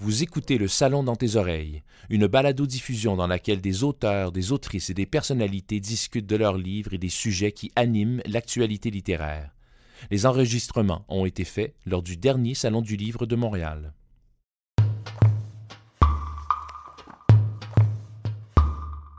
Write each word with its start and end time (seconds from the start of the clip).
Vous 0.00 0.22
écoutez 0.22 0.58
Le 0.58 0.68
Salon 0.68 1.02
dans 1.02 1.16
tes 1.16 1.34
oreilles, 1.34 1.82
une 2.08 2.28
balado-diffusion 2.28 3.16
dans 3.16 3.26
laquelle 3.26 3.60
des 3.60 3.82
auteurs, 3.82 4.30
des 4.30 4.52
autrices 4.52 4.90
et 4.90 4.94
des 4.94 5.06
personnalités 5.06 5.80
discutent 5.80 6.28
de 6.28 6.36
leurs 6.36 6.56
livres 6.56 6.94
et 6.94 6.98
des 6.98 7.08
sujets 7.08 7.50
qui 7.50 7.72
animent 7.74 8.22
l'actualité 8.24 8.92
littéraire. 8.92 9.50
Les 10.12 10.24
enregistrements 10.24 11.04
ont 11.08 11.26
été 11.26 11.42
faits 11.42 11.74
lors 11.84 12.02
du 12.02 12.16
dernier 12.16 12.54
Salon 12.54 12.80
du 12.80 12.94
Livre 12.94 13.26
de 13.26 13.34
Montréal. 13.34 13.92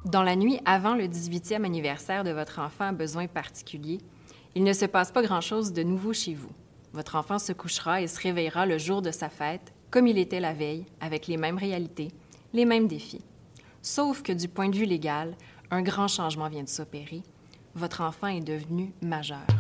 Dans 0.05 0.23
la 0.23 0.37
nuit 0.37 0.61
avant 0.63 0.95
le 0.95 1.07
18e 1.07 1.65
anniversaire 1.65 2.23
de 2.23 2.31
votre 2.31 2.59
enfant 2.59 2.85
à 2.85 2.93
besoin 2.93 3.27
particulier, 3.27 3.97
il 4.55 4.63
ne 4.63 4.71
se 4.71 4.85
passe 4.85 5.11
pas 5.11 5.23
grand-chose 5.23 5.73
de 5.73 5.83
nouveau 5.83 6.13
chez 6.13 6.35
vous. 6.35 6.53
Votre 6.93 7.17
enfant 7.17 7.37
se 7.37 7.51
couchera 7.51 8.01
et 8.01 8.07
se 8.07 8.21
réveillera 8.21 8.65
le 8.65 8.77
jour 8.77 9.01
de 9.01 9.11
sa 9.11 9.27
fête 9.27 9.73
comme 9.91 10.07
il 10.07 10.17
était 10.17 10.39
la 10.39 10.53
veille, 10.53 10.85
avec 11.01 11.27
les 11.27 11.37
mêmes 11.37 11.57
réalités, 11.57 12.09
les 12.53 12.65
mêmes 12.65 12.87
défis. 12.87 13.23
Sauf 13.81 14.21
que 14.21 14.31
du 14.31 14.47
point 14.47 14.69
de 14.69 14.75
vue 14.75 14.85
légal, 14.85 15.35
un 15.71 15.81
grand 15.81 16.07
changement 16.07 16.49
vient 16.49 16.63
de 16.63 16.69
s'opérer. 16.69 17.23
Votre 17.75 18.01
enfant 18.01 18.27
est 18.27 18.41
devenu 18.41 18.93
majeur. 19.01 19.58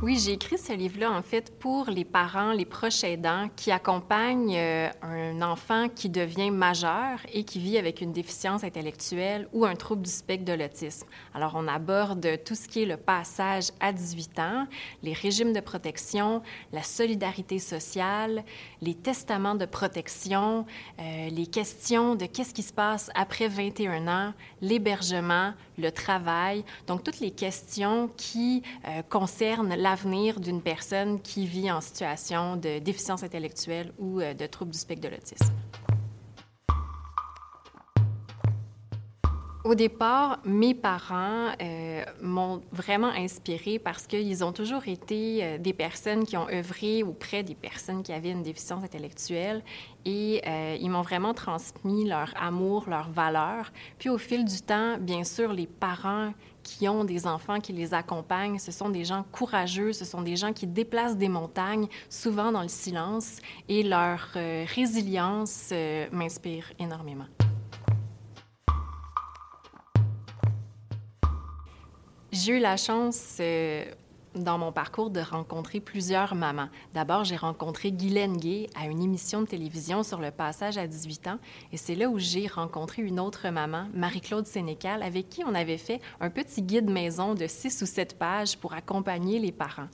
Oui, 0.00 0.16
j'ai 0.16 0.34
écrit 0.34 0.58
ce 0.58 0.72
livre-là, 0.72 1.10
en 1.10 1.22
fait, 1.22 1.58
pour 1.58 1.90
les 1.90 2.04
parents, 2.04 2.52
les 2.52 2.64
proches 2.64 3.02
aidants 3.02 3.48
qui 3.56 3.72
accompagnent 3.72 4.54
euh, 4.56 4.88
un 5.02 5.42
enfant 5.42 5.88
qui 5.88 6.08
devient 6.08 6.52
majeur 6.52 7.18
et 7.32 7.42
qui 7.42 7.58
vit 7.58 7.78
avec 7.78 8.00
une 8.00 8.12
déficience 8.12 8.62
intellectuelle 8.62 9.48
ou 9.52 9.64
un 9.64 9.74
trouble 9.74 10.02
du 10.02 10.10
spectre 10.10 10.44
de 10.44 10.52
l'autisme. 10.52 11.08
Alors, 11.34 11.54
on 11.56 11.66
aborde 11.66 12.24
tout 12.44 12.54
ce 12.54 12.68
qui 12.68 12.84
est 12.84 12.86
le 12.86 12.96
passage 12.96 13.72
à 13.80 13.92
18 13.92 14.38
ans, 14.38 14.68
les 15.02 15.14
régimes 15.14 15.52
de 15.52 15.58
protection, 15.58 16.42
la 16.72 16.84
solidarité 16.84 17.58
sociale, 17.58 18.44
les 18.80 18.94
testaments 18.94 19.56
de 19.56 19.66
protection, 19.66 20.64
euh, 21.00 21.28
les 21.28 21.48
questions 21.48 22.14
de 22.14 22.26
qu'est-ce 22.26 22.54
qui 22.54 22.62
se 22.62 22.72
passe 22.72 23.10
après 23.16 23.48
21 23.48 24.06
ans, 24.06 24.32
l'hébergement, 24.62 25.54
le 25.76 25.90
travail. 25.90 26.64
Donc, 26.86 27.02
toutes 27.02 27.18
les 27.18 27.32
questions 27.32 28.10
qui 28.16 28.62
euh, 28.86 29.02
concernent 29.08 29.74
la 29.74 29.87
l'avenir 29.88 30.38
d'une 30.38 30.60
personne 30.60 31.18
qui 31.18 31.46
vit 31.46 31.70
en 31.70 31.80
situation 31.80 32.56
de 32.56 32.78
déficience 32.78 33.22
intellectuelle 33.22 33.90
ou 33.98 34.20
euh, 34.20 34.34
de 34.34 34.44
trouble 34.44 34.70
du 34.70 34.78
spectre 34.78 35.02
de 35.02 35.08
l'autisme. 35.08 35.54
Au 39.68 39.74
départ, 39.74 40.38
mes 40.46 40.72
parents 40.72 41.52
euh, 41.60 42.02
m'ont 42.22 42.62
vraiment 42.72 43.10
inspirée 43.10 43.78
parce 43.78 44.06
qu'ils 44.06 44.42
ont 44.42 44.52
toujours 44.52 44.88
été 44.88 45.44
euh, 45.44 45.58
des 45.58 45.74
personnes 45.74 46.24
qui 46.24 46.38
ont 46.38 46.48
œuvré 46.48 47.02
auprès 47.02 47.42
des 47.42 47.54
personnes 47.54 48.02
qui 48.02 48.14
avaient 48.14 48.30
une 48.30 48.42
déficience 48.42 48.82
intellectuelle 48.82 49.62
et 50.06 50.40
ils 50.80 50.88
m'ont 50.88 51.02
vraiment 51.02 51.34
transmis 51.34 52.08
leur 52.08 52.32
amour, 52.40 52.84
leurs 52.88 53.10
valeurs. 53.10 53.70
Puis 53.98 54.08
au 54.08 54.16
fil 54.16 54.46
du 54.46 54.62
temps, 54.62 54.96
bien 54.98 55.22
sûr, 55.22 55.52
les 55.52 55.66
parents 55.66 56.32
qui 56.62 56.88
ont 56.88 57.04
des 57.04 57.26
enfants 57.26 57.60
qui 57.60 57.74
les 57.74 57.92
accompagnent, 57.92 58.58
ce 58.58 58.72
sont 58.72 58.88
des 58.88 59.04
gens 59.04 59.26
courageux, 59.32 59.92
ce 59.92 60.06
sont 60.06 60.22
des 60.22 60.36
gens 60.36 60.54
qui 60.54 60.66
déplacent 60.66 61.18
des 61.18 61.28
montagnes, 61.28 61.88
souvent 62.08 62.52
dans 62.52 62.62
le 62.62 62.68
silence, 62.68 63.40
et 63.68 63.82
leur 63.82 64.30
euh, 64.36 64.64
résilience 64.74 65.68
euh, 65.72 66.06
m'inspire 66.10 66.72
énormément. 66.78 67.26
J'ai 72.30 72.56
eu 72.56 72.58
la 72.58 72.76
chance 72.76 73.38
euh, 73.40 73.84
dans 74.34 74.58
mon 74.58 74.72
parcours 74.72 75.10
de 75.10 75.20
rencontrer 75.20 75.80
plusieurs 75.80 76.34
mamans. 76.34 76.68
D'abord, 76.94 77.24
j'ai 77.24 77.36
rencontré 77.36 77.92
Guylaine 77.92 78.36
Gay 78.36 78.68
à 78.74 78.86
une 78.86 79.02
émission 79.02 79.40
de 79.40 79.46
télévision 79.46 80.02
sur 80.02 80.20
le 80.20 80.30
passage 80.30 80.76
à 80.76 80.86
18 80.86 81.28
ans 81.28 81.38
et 81.72 81.76
c'est 81.76 81.94
là 81.94 82.08
où 82.08 82.18
j'ai 82.18 82.46
rencontré 82.46 83.02
une 83.02 83.18
autre 83.18 83.48
maman, 83.48 83.86
Marie-Claude 83.94 84.46
Sénécal, 84.46 85.02
avec 85.02 85.28
qui 85.28 85.42
on 85.44 85.54
avait 85.54 85.78
fait 85.78 86.00
un 86.20 86.30
petit 86.30 86.62
guide 86.62 86.90
maison 86.90 87.34
de 87.34 87.46
six 87.46 87.80
ou 87.82 87.86
sept 87.86 88.18
pages 88.18 88.58
pour 88.58 88.74
accompagner 88.74 89.38
les 89.38 89.52
parents. 89.52 89.88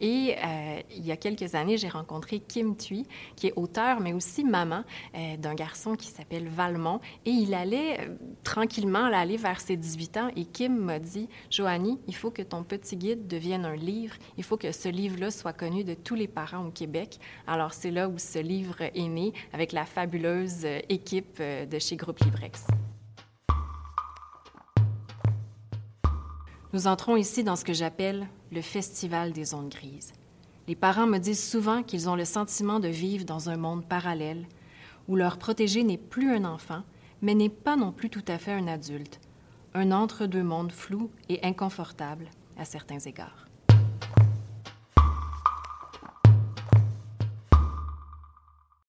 Et 0.00 0.36
euh, 0.36 0.80
il 0.96 1.04
y 1.04 1.10
a 1.10 1.16
quelques 1.16 1.56
années, 1.56 1.76
j'ai 1.76 1.88
rencontré 1.88 2.38
Kim 2.38 2.76
Thuy, 2.76 3.04
qui 3.34 3.48
est 3.48 3.52
auteur, 3.56 3.98
mais 3.98 4.12
aussi 4.12 4.44
maman 4.44 4.84
euh, 5.16 5.36
d'un 5.36 5.54
garçon 5.54 5.96
qui 5.96 6.06
s'appelle 6.06 6.46
Valmont. 6.48 7.00
Et 7.24 7.30
il 7.30 7.52
allait 7.52 8.00
euh, 8.00 8.14
tranquillement 8.44 9.04
aller 9.04 9.36
vers 9.36 9.60
ses 9.60 9.76
18 9.76 10.16
ans. 10.18 10.28
Et 10.36 10.44
Kim 10.44 10.76
m'a 10.76 11.00
dit, 11.00 11.28
Joanie, 11.50 11.98
il 12.06 12.14
faut 12.14 12.30
que 12.30 12.42
ton 12.42 12.62
petit 12.62 12.96
guide 12.96 13.26
devienne 13.26 13.64
un. 13.64 13.78
Il 14.36 14.44
faut 14.44 14.56
que 14.56 14.72
ce 14.72 14.88
livre-là 14.88 15.30
soit 15.30 15.52
connu 15.52 15.84
de 15.84 15.94
tous 15.94 16.14
les 16.14 16.28
parents 16.28 16.66
au 16.66 16.70
Québec. 16.70 17.18
Alors 17.46 17.72
c'est 17.72 17.90
là 17.90 18.08
où 18.08 18.18
ce 18.18 18.38
livre 18.38 18.82
est 18.82 19.08
né 19.08 19.32
avec 19.52 19.72
la 19.72 19.84
fabuleuse 19.86 20.66
équipe 20.88 21.40
de 21.40 21.78
chez 21.78 21.96
Groupe 21.96 22.18
Livrex. 22.20 22.66
Nous 26.74 26.86
entrons 26.86 27.16
ici 27.16 27.44
dans 27.44 27.56
ce 27.56 27.64
que 27.64 27.72
j'appelle 27.72 28.28
le 28.52 28.60
festival 28.60 29.32
des 29.32 29.54
ondes 29.54 29.70
grises. 29.70 30.12
Les 30.66 30.76
parents 30.76 31.06
me 31.06 31.16
disent 31.16 31.48
souvent 31.48 31.82
qu'ils 31.82 32.10
ont 32.10 32.14
le 32.14 32.26
sentiment 32.26 32.78
de 32.78 32.88
vivre 32.88 33.24
dans 33.24 33.48
un 33.48 33.56
monde 33.56 33.86
parallèle 33.86 34.44
où 35.08 35.16
leur 35.16 35.38
protégé 35.38 35.82
n'est 35.82 35.96
plus 35.96 36.30
un 36.30 36.44
enfant, 36.44 36.82
mais 37.22 37.34
n'est 37.34 37.48
pas 37.48 37.76
non 37.76 37.90
plus 37.90 38.10
tout 38.10 38.24
à 38.28 38.36
fait 38.36 38.52
un 38.52 38.68
adulte, 38.68 39.18
un 39.72 39.92
entre-deux 39.92 40.42
mondes 40.42 40.72
flou 40.72 41.10
et 41.30 41.42
inconfortable 41.42 42.28
à 42.58 42.66
certains 42.66 42.98
égards. 42.98 43.47